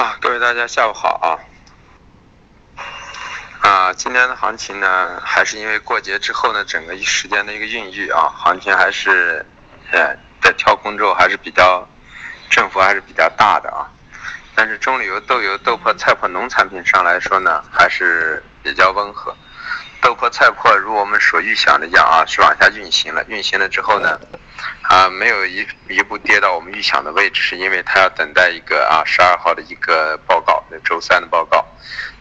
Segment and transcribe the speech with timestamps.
[0.00, 1.36] 啊，各位大家下午好啊！
[3.60, 9.44] 啊，今天的行情呢，还是因为过节之后呢，整个一时间的一个孕育啊，行情还是，
[9.92, 11.86] 呃，在跳空之后还是比较，
[12.48, 13.92] 振幅还是比较大的啊。
[14.54, 19.36] 但是中旅游、豆油、豆粕、菜粕农产品上来说呢，还是比较温和。
[20.00, 23.24] 豆粕、菜粕如我们所预想的一样啊，是往下运行了。
[23.28, 24.18] 运行了之后呢，
[24.82, 31.66] 啊，没有一一步跌到我们预想的位置，是因为它要等待一个啊十二号的一个报告，那周三的报告。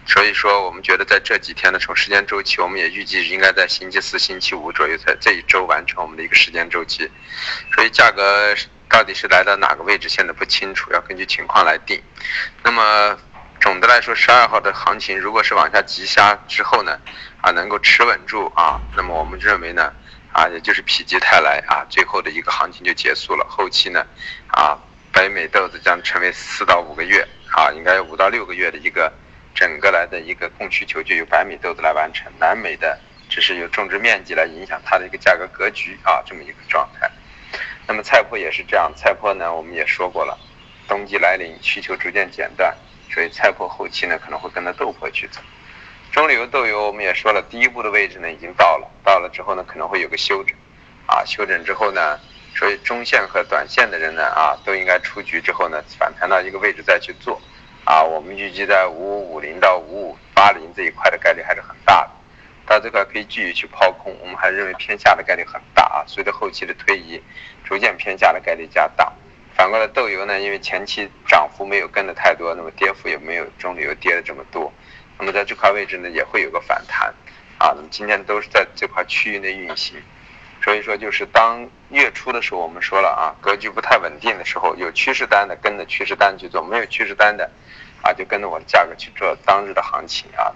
[0.05, 7.09] 所以说，我们觉得在这几天呢，从时间周期，我们也预计应该在星期四、星期五左右，在这一周完成我们的一个时间周期。
[7.73, 8.53] 所以价格
[8.89, 12.01] 到底是来到哪个位置，现在不清楚，要根据情况来定。
[12.61, 13.17] 那么。
[13.59, 16.97] 总的来说，十二号的行情如果是往下急杀之后呢，
[17.41, 19.91] 啊，能够持稳住啊，那么我们认为呢，
[20.31, 23.45] 啊，也就是否极泰来啊，最后的一个行情就结束了。
[23.49, 24.05] 后期呢，
[24.47, 24.79] 啊，
[25.11, 29.11] 北美豆子将成为四到五个月啊，应该五到六个月的一个
[29.53, 37.11] 整个来的一个供需求就由白米豆子来完成，南美的只是由种植面积来影响它的一个价格格局啊，这么一个状态。
[37.85, 40.39] 那么菜粕也是这样，菜粕呢，我们也说过了，
[40.87, 42.73] 冬季来临，需求逐渐减淡。
[43.11, 45.41] 所以菜粕后期呢可能会跟着豆粕去走，
[46.11, 50.55] 中旅游豆油我们也说了，第一步的位置呢已经到了，到了之后呢可能会有个休整，
[51.07, 52.19] 啊休整之后呢，
[52.55, 57.41] 所以中线和短线的人呢啊都应该出局之后呢反弹到一个位置再去做，
[57.83, 62.11] 啊我们预计在五五五零到五五八零这一块的概率还是很大的，
[62.65, 67.21] 到这块可以继续去抛空，我们还认为偏下的概率很大啊，随着后期的推移，
[67.63, 69.11] 逐渐偏下的概率加大。
[69.59, 74.71] 反过来，豆油呢，因为前期涨幅没有跟的太多，那么跌幅也没有中旅游跌的这么多，
[75.17, 77.13] 那么在这块位置呢，也会有个反弹，
[77.57, 80.01] 啊，那么今天都是在这块区域内运行，
[80.63, 87.51] 所以说就是当月初的时候，我们说了啊，格局不太稳定的时候，有趋势单的跟着趋势单去做，没有趋势单的，
[88.01, 90.55] 啊，就跟着我的价格去做当日的行情啊。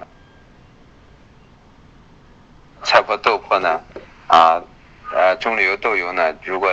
[2.83, 3.81] 菜粕、豆粕呢，
[4.27, 4.63] 啊，
[5.11, 6.71] 呃，中旅游豆油呢，如果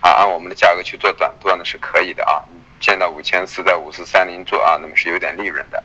[0.00, 2.42] 啊，按我们的价格去做短多呢是可以的啊，
[2.80, 5.82] 见到五千四在五四三零做啊，那么是有点利润的。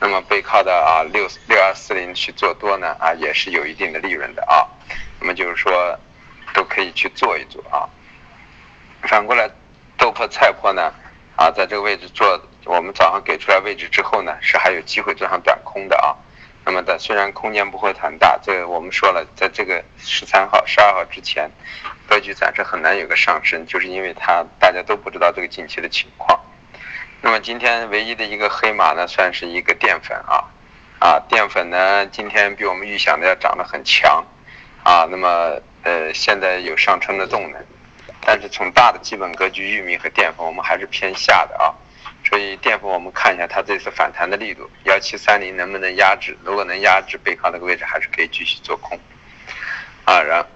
[0.00, 4.66] 那么背靠的啊六六二四零去做多呢啊，也是有一定的利润的啊。
[5.20, 5.98] 那么就是说
[6.54, 7.84] 都可以去做一做啊。
[9.02, 9.50] 反过来
[9.98, 10.90] 豆粕菜粕呢
[11.36, 16.16] 啊，在这个位置做，我们早上给出来位置之后呢，是还有机会做上短空的啊。
[16.70, 21.50] 那么的虽然空间不会很大，这我们说了，在这个十三号、十二号之前，
[22.06, 26.38] 格局暂时很难有个上升，就是因为它大家都不知道这个近期的情况。
[27.22, 30.46] 那么今天唯一的一个黑马呢，算是一个淀粉啊，
[31.00, 34.24] 啊淀粉呢今天比我们预想的要涨得很强，
[34.84, 37.60] 啊那么呃现在有上升的动能，
[38.20, 41.74] 但是从大的基本格局，玉米和淀粉我们还是偏下的啊。
[42.30, 46.38] 所以淀粉我们看一下它这次反弹的力度，幺七三零能不能压制？
[46.44, 48.96] 如果能压制，背靠那个位置还是可以继续做空。
[50.04, 50.46] 啊，然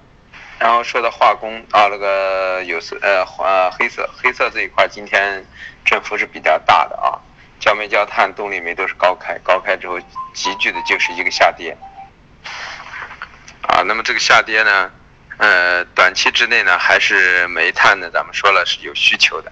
[0.61, 5.45] 然后说到化工啊，那个有色呃呃黑色黑色这一块今天
[5.85, 7.19] 振幅是比较大的啊，
[7.59, 9.99] 焦煤焦炭动力煤都是高开，高开之后
[10.33, 11.77] 急剧的就是一个下跌。
[13.63, 14.93] 啊，那么这个下跌呢，
[15.39, 19.51] 呃短期之内呢还是煤炭呢，咱们说了是有需求的。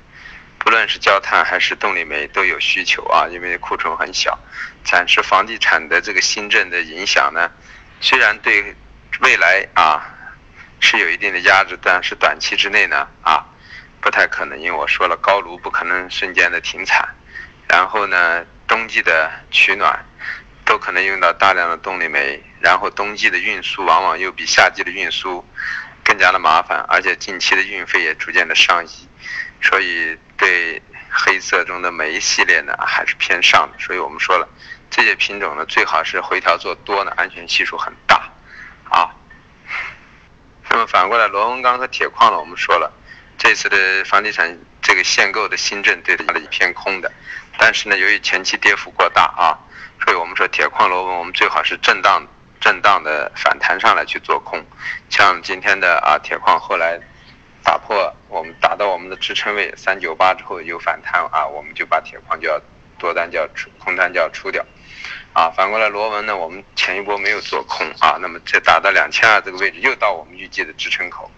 [0.64, 4.38] 不论是焦炭还是动力煤都有需求啊，因为库存很小。
[4.84, 7.50] 暂时房地产的这个新政的影响呢，
[8.00, 8.72] 虽然对
[9.20, 10.06] 未来啊
[10.78, 13.44] 是有一定的压制，但是短期之内呢啊
[14.00, 17.08] 不太可能，因为我说了高炉不可能瞬间的停产，
[17.68, 20.04] 然后呢冬季的取暖
[20.64, 25.44] 都可能用到大量的动力煤，然后冬季的运输往往又比夏季的运输
[26.04, 29.08] 更加的麻烦，而且近期的运费也逐渐的上移。
[29.62, 34.48] 所以对黑色中的每一系列呢还是偏上的，所以我们说了，
[34.90, 38.28] 这些品种呢最好是回调做多呢，安全系数很大，
[38.90, 39.08] 啊。
[40.68, 42.92] 那么反过来螺纹钢和铁矿呢，我们说了，
[43.38, 47.12] 这次的房地产这个限购的新政对它的一片空的，
[47.56, 49.54] 但是呢由于前期跌幅过大啊，
[50.04, 52.26] 所以我们说铁矿螺纹我们最好是震荡
[52.60, 54.64] 震荡的反弹上来去做空，
[55.08, 56.98] 像今天的啊铁矿后来。
[57.62, 62.61] 打破我们打到我们的支撑位三九八之后有反弹啊，我们就把铁矿就要
[62.99, 64.64] 多单就要出，空单就要出掉，
[65.32, 71.31] 啊，反过来螺纹呢，我们前一波没有做空啊，那么这打到两千二这个位置又到我们预计的支撑口，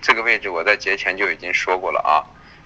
[0.00, 2.22] 这个位置我在节前就已经说过了啊，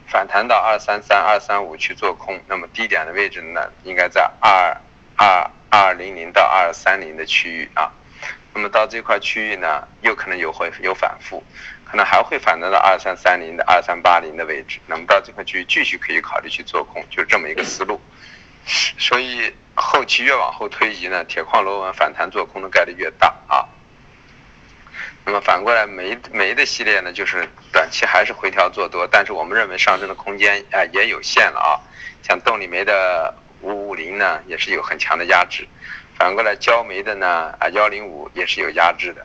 [0.07, 4.77] 反弹到二三三二三五去做空，那么低点的位置呢应该在二
[5.17, 7.91] 二二零零到二三零的区域啊，
[8.55, 11.43] 那么到这块区域呢又可能有会有反复。
[11.89, 18.01] 可能还会反弹到二三三零的二三八零的位置，那么到这块区域继续可以考虑去做空，就是这么一个思路。
[18.99, 23.65] 所以后期越往后推移呢，铁矿螺纹反弹做空的概率越大啊。
[25.25, 31.79] 那么反过来煤煤的系列呢，就是短期还是回调做多，但是我们认为上升的空间啊也有限了啊。
[32.23, 35.67] 像动力煤的五五零呢，也是有很强的压制。
[36.17, 39.25] 反过来焦煤的呢啊幺零五也是有压制的。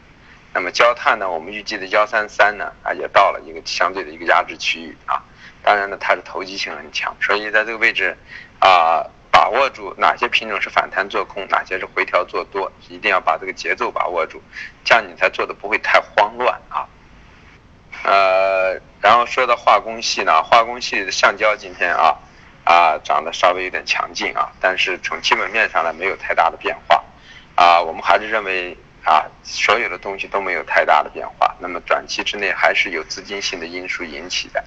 [0.53, 5.23] 那么焦炭呢，我们预计的幺三三呢啊也到了一个相对的一个压制区域啊。
[5.63, 8.17] 当然呢，它是投机性很强，所以在这个位置
[8.59, 9.05] 啊。
[9.33, 14.43] 把握住哪些品种是反弹做空，哪些是回调做多，一定要把这个节奏把握住，
[14.83, 16.85] 这样你才做的不会太慌乱啊。
[18.03, 22.19] 呃，然后说到化工系呢，化工系的橡胶今天啊
[22.65, 27.01] 啊涨得稍微有点强劲啊，但是从基本面上呢没有太大的变化
[27.55, 34.63] 啊，我们还是认为啊所有的东西都没有太大的变化，那么短期之内还是有资金性的因素引起的，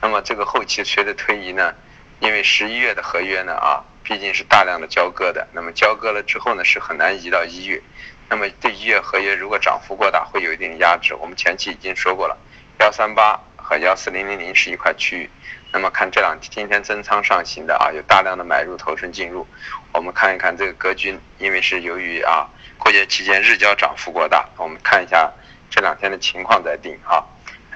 [0.00, 1.74] 那么这个后期随着推移呢，
[2.20, 3.84] 因为十一月的合约呢啊。
[4.02, 7.80] 毕竟是大量的交割的，那么交割了之后呢，是很难移到一月。
[8.28, 11.14] 那么对一月合约如果涨幅过大，会有一定压制。
[11.14, 12.36] 我们前期已经说过了，
[12.80, 13.38] 幺三八
[13.70, 15.30] 和幺四零零零是一块区域。
[15.72, 19.46] 那么看这两天今天增仓上行的啊，有大量的买入头寸进入。
[19.92, 25.32] 我们看一看这个格局，因为是由于啊过节期间日交涨幅过大，我们看一下
[25.70, 27.22] 这两天的情况再定啊。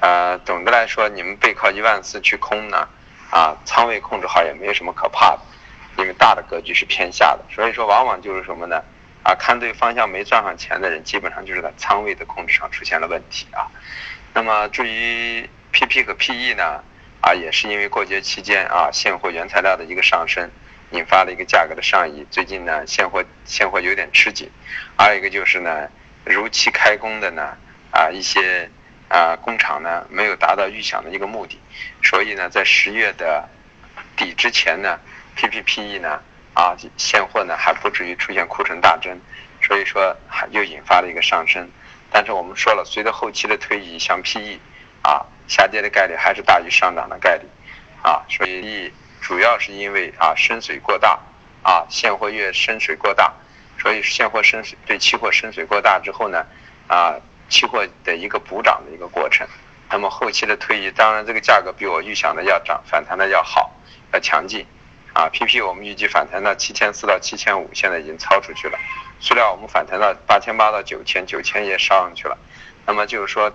[0.00, 2.88] 呃，总的来说，你们背靠一万四去空呢，
[3.30, 5.38] 啊，仓位控制好也没有什么可怕的。
[5.96, 8.82] 因为大的格局是偏下的，所以说往往就是什么呢？
[9.22, 13.70] 啊，看对方向没赚上钱的人，基本上就是在仓位的控制上出现了问题啊。
[14.34, 16.84] 那么至于 PP 和 PE 呢？
[17.20, 20.48] 啊，也是因为过节期间啊，现货原材料的一个上升，
[20.92, 22.24] 引发了一个价格的上移。
[22.30, 24.48] 最近呢，现货现货有点吃紧，
[24.96, 25.88] 还有一个就是呢，
[26.24, 27.56] 如期开工的呢，
[27.90, 28.70] 啊一些
[29.08, 31.58] 啊工厂呢没有达到预想的一个目的，
[32.04, 33.48] 所以呢，在十月的
[34.16, 34.98] 底之前呢。
[35.36, 36.22] PPPE 呢，
[36.54, 39.18] 啊，现货呢还不至于出现库存大增，
[39.60, 41.68] 所以说还又引发了一个上升。
[42.12, 44.60] 但是我们说了，随着后期的推移，像 PE，
[45.02, 47.46] 啊，下跌的概率还是大于上涨的概率，
[48.02, 51.18] 啊，所以主要是因为啊深水过大，
[51.62, 53.32] 啊现货越深水过大，
[53.78, 56.44] 所以现货深水对期货深水过大之后呢，
[56.88, 57.14] 啊
[57.48, 59.46] 期货的一个补涨的一个过程。
[59.90, 63.70] 那么后期的推移，当然这个价格比我预想的要涨，反弹的要好，
[64.12, 64.66] 要强劲。
[65.12, 68.76] 啊，PP 我们预计反弹到七千四到七千五，现在已经超出去了。
[69.20, 72.36] 塑料我们反弹到八千八到九千，九千也上去了。
[72.84, 73.52] 那么就是说，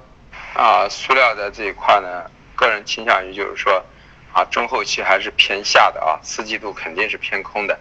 [0.53, 3.85] 啊，塑料的这一块呢，个人倾向于就是说，
[4.33, 7.79] 啊，中后期还是偏下的啊，四季度肯定是偏空的，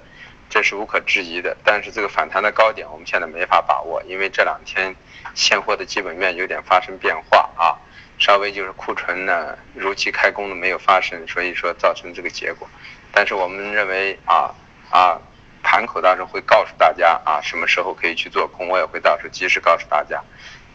[0.49, 1.57] 这是无可置疑的。
[1.65, 4.95] 但是这个反弹的高点我们现在没法把握，因为这两天
[5.35, 7.75] 现货的基本面有点发生变化啊，
[8.19, 12.69] 稍微就是库存呢如期开工的没有发生，所以说造成这个结果。
[13.11, 14.55] 但是我们认为啊
[14.91, 15.19] 啊，
[15.63, 20.23] 盘口到时候会告诉大家啊，什么时候可以去做空，我也会到时候及时告诉大家。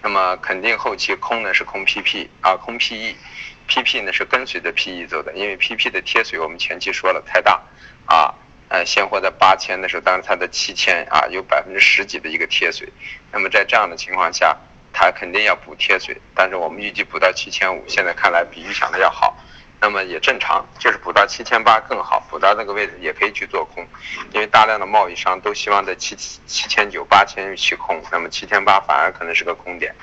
[0.03, 7.61] 那么肯定后期空呢是空 PP 啊，空 PE，PP 呢是跟随着 PE 走的，因为 PP 的贴水我们前期说了太大
[8.05, 8.35] 啊，
[8.67, 12.87] 呃现货在八千的时候，当时它的七千啊有百分之十几的一个贴水，
[13.31, 14.57] 那么在这样的情况下，
[14.91, 19.37] 它肯定要补贴水，但是我们预计补到七千五，现在看来比预想的要好。
[19.83, 23.85] 那么也正常，就是补到七千八更好，补到那个位置也可以去做空，
[24.31, 29.93] 因为大量的贸易商都希望在七七千九八千去空，那么七千八反而可能是个空点，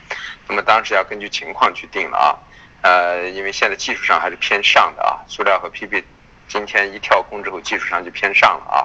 [0.47, 2.37] 那么当时要根据情况去定了啊，
[2.83, 6.05] 呃，因为现在技术上还是偏上的啊，塑料和 PP
[6.47, 8.85] 今天一跳空之后，技术上就偏上了啊，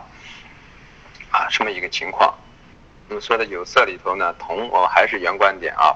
[1.37, 2.33] 啊，这么一个情况。
[3.09, 5.93] 那么说的有色里头呢，铜我还是原观点啊，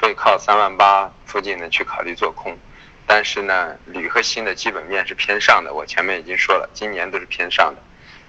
[0.00, 2.56] 背靠三万八附近呢去考虑做空。
[3.08, 7.80] 但是呢，铝和锌的基本面是偏上的，我前面已经说了，今年都是偏上的。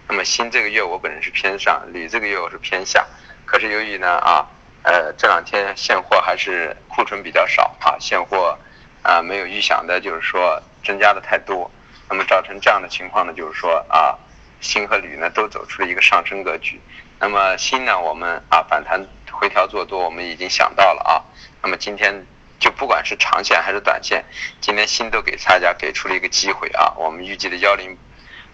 [0.07, 3.05] 那么锌这个月我本人是偏上，铝这个月我是偏下。
[3.43, 4.45] 可是由于呢啊，
[4.83, 8.55] 呃这两天现货还是库存比较少啊，现货
[9.01, 11.69] 啊没有预想的就是说增加的太多，
[12.07, 14.15] 那么造成这样的情况呢，就是说啊，
[14.61, 16.79] 锌和铝呢都走出了一个上升格局。
[17.19, 21.25] 那么锌呢，我们啊反弹回调做多，我们已经想到了啊。
[21.63, 22.23] 那么今天。
[22.59, 24.25] 就不管是长线还是短线，
[24.59, 26.91] 今天新都给大家给出了一个机会啊！
[26.97, 27.95] 我们预计的幺零，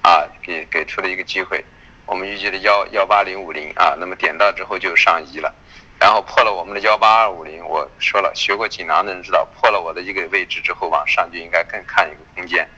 [0.02, 1.64] 啊，给给出了一个机会，
[2.06, 5.56] 我们预计的幺幺八零五零啊，那么点到之后就上移了，
[6.00, 12.70] 然后破了我们的幺八二五零，我说了，学过锦囊的人知道，破了我的一个位置之后往上就应该更看一个空间，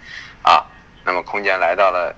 [0.44, 0.64] 啊，
[1.04, 2.16] 那么空间来到了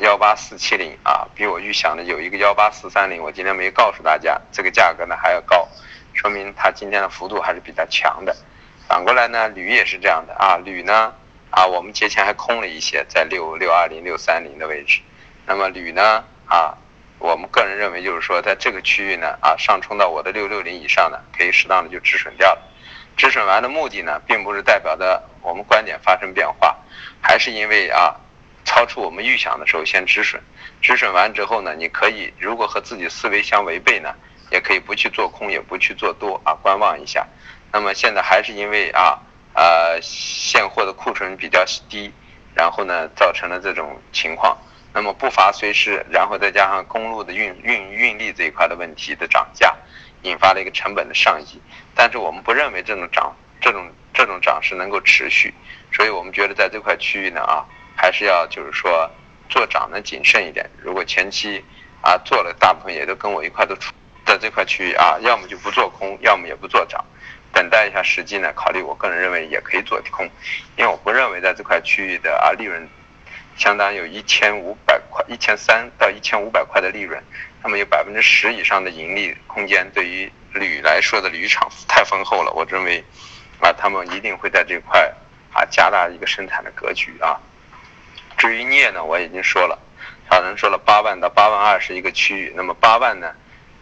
[0.00, 5.66] 幺八四七零啊，比我预想的有一个幺八四三零，我今天没告诉大家，这个价格呢还要高。
[6.14, 8.34] 说明它今天的幅度还是比较强的，
[8.88, 11.12] 反过来呢，铝也是这样的啊，铝呢
[11.50, 15.00] 啊，我们节前还空了一些，在六六二零六三零的位置，
[15.46, 16.74] 那么铝呢啊，
[17.18, 22.62] 我们个人认为就是说，在这个区域呢啊，上冲到我的六六零以上呢，可以适当的就止损掉了。
[23.16, 26.76] 止损完的目的呢，并不是代表的我们观点发生变化，
[27.20, 28.14] 还是因为啊，
[28.64, 30.42] 超出我们预想的时候先止损。
[30.82, 34.12] 止损完之后呢，你可以如果和自己思维相违背呢，
[34.54, 37.26] 也可以不去做空，也不去做多啊，观望一下。
[37.72, 39.18] 那么现在还是因为啊
[39.52, 42.12] 呃现货的库存比较低，
[42.54, 44.56] 然后呢造成了这种情况。
[44.92, 49.74] 那么不乏随时，然后再加上公路的运运运力这一块的问题的涨价，
[50.22, 51.60] 引发了一个成本的上移。
[51.96, 55.52] 但是我们不认为这种涨这种这种涨势能够持续，
[55.92, 59.10] 所以我们觉得在这块区域呢啊，还是要就是说
[59.48, 60.64] 做涨呢谨慎一点。
[60.80, 61.60] 如果前期
[62.02, 63.92] 啊做了，大部分也都跟我一块都出
[64.24, 67.04] 在这块区域啊，要么就不做空，要么也不做涨，
[67.52, 68.52] 等待一下时机呢。
[68.54, 70.28] 考虑我个人认为也可以做空，
[70.76, 72.88] 因为我不认为在这块区域的啊利润。
[73.56, 77.22] 相当有一千五百块，一千三到一千五百块的利润，
[77.62, 82.50] 那么有百分之十以上的盈利空间，对于铝来说的铝厂太丰厚了。
[82.52, 82.98] 我认为，
[83.60, 85.08] 啊，他们一定会在这块
[85.52, 87.38] 啊加大一个生产的格局啊。
[88.36, 89.78] 至于镍呢，我已经说了，
[90.28, 93.32] 小人说了八万到八万二是一个区域，那么八万呢，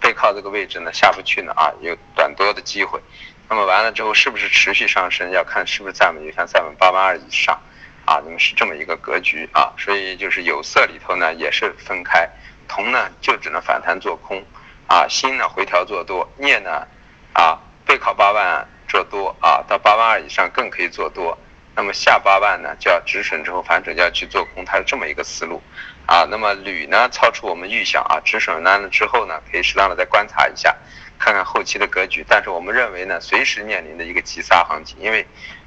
[0.02, 3.00] 背靠这个位置呢下不去呢啊，有短多的机会。
[3.48, 7.58] 那么完了之后是不是持续上升，要看是不是站稳，就像站稳八万二以上。
[8.04, 12.28] 啊，那么是这么一个格局啊，所以就是有色里头呢也是分开，
[12.66, 14.44] 铜呢就只能反弹做空，
[14.88, 16.84] 啊，锌呢回调做多，镍呢
[17.32, 17.56] 啊
[17.86, 21.38] 背靠八万做多啊，到八万二以上更可以做多，
[21.76, 25.62] 那么下八万呢就要止损之后反手就要去做空，它是这么一个思路
[26.06, 26.26] 啊。
[26.30, 30.76] 那么铝呢超出我们预想啊，止损完了之后呢可以适当的再观察一下，
[31.18, 35.26] 看看后期的格局，但是我们认为呢随时面临的一个急杀行情，因为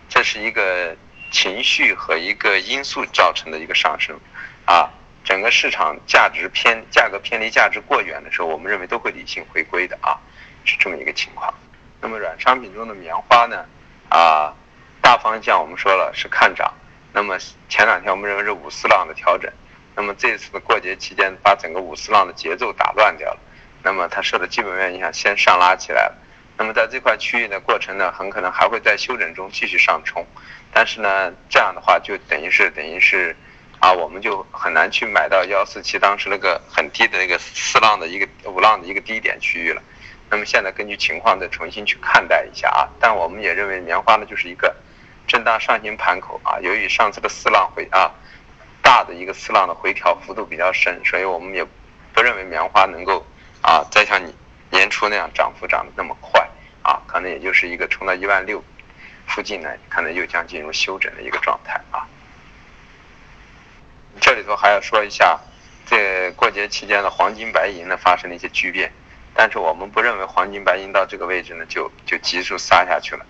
[0.09, 0.95] 这是一个。
[1.31, 4.17] 情绪和一个因素造成的一个上升，
[4.63, 4.89] 啊，
[5.25, 10.15] 整个市场价值偏价格偏离价值过远的时候，我们认为都会理性回归的啊，
[10.63, 11.53] 是这么一个情况。
[11.99, 13.65] 那么软商品中的棉花呢，
[14.07, 14.53] 啊，
[15.01, 16.71] 大方向我们说了是看涨。
[17.11, 17.37] 那么
[17.67, 19.51] 前两天我们认为是五四浪的调整，
[19.95, 23.39] 那么这次的过节期间把整个五四浪的节奏打乱掉了，
[23.83, 26.15] 那么它受的基本面影响先上拉起来了。
[26.57, 30.25] 那么在这块区域的过程呢，很可能还会在休整中继续上冲，
[30.71, 33.35] 但是呢，这样的话就等于是等于是，
[33.79, 39.81] 啊，我们就很难去买到幺四七当时那个很低的那个四浪的一个五浪的一个低点区域了。
[40.29, 44.73] 那么现在根据情况再重新去看待一下啊，但我们也认为棉花呢就是一个
[45.27, 48.09] 震荡上行盘口啊，由于上次的四浪回啊
[48.85, 51.65] 大的一个四浪的回调幅度比较深，所以我们也
[52.13, 53.25] 不认为棉花能够
[53.63, 54.31] 啊再像你。
[54.71, 56.49] 年初那样涨幅涨得那么快
[56.81, 58.61] 啊，可能也就是一个冲到一万六
[59.25, 62.05] 附近呢，可能又将进入休整的一个状态啊。
[64.19, 65.39] 这里头还要说一下，
[65.85, 68.91] 这过节期间的黄金白银呢发生了一些巨变，
[69.33, 73.25] 但是我们不认为黄金白银到这个位置呢就就急速杀下去了，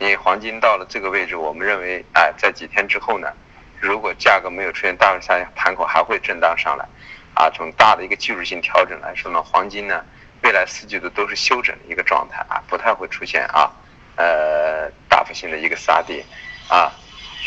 [0.00, 3.32] 因为黄金到了这个位置，我们认为哎，在几天之后呢，
[3.80, 6.86] 如果价格没有出现大幅下降，盘口还会震荡上来
[7.34, 7.50] 啊。
[7.50, 10.04] 从大的一个技术性调整来说呢，黄金呢。
[10.42, 13.70] 未来四季度都是休整的一个状态啊，不太会出现啊，
[14.16, 16.24] 呃，大幅性的一个杀跌，
[16.66, 16.90] 啊，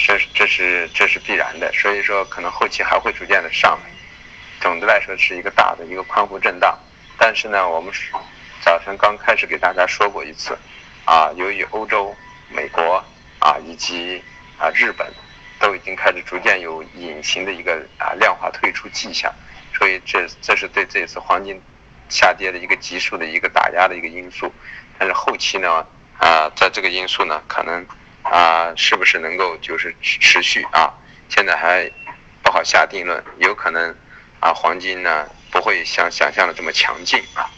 [0.06, 3.90] 这这是这是必然的，所以说可能后期还会逐渐的上来。
[4.62, 6.78] 总的来说是一个大的一个宽幅震荡，
[7.18, 7.92] 但是呢，我们
[8.62, 10.56] 早晨刚开始给大家说过一次，
[11.04, 12.16] 啊，由于欧洲、
[12.48, 13.04] 美国
[13.40, 14.24] 啊以及
[14.60, 15.12] 啊日本
[15.63, 19.34] 都已经开始逐渐有隐形的一个啊量化退出迹象，
[19.74, 21.62] 所以这这是对这次黄金。
[22.10, 24.53] 下跌的一个急速的一个打压的一个因素，
[25.00, 25.88] 但是后期呢，
[26.20, 27.84] 啊，在这个因素呢，可能
[28.22, 30.93] 啊，是不是能够就是持续啊？
[31.29, 31.89] 现在还
[32.43, 33.96] 不好下定论，有可能
[34.41, 37.50] 啊，黄金呢不会像想象的这么强劲啊。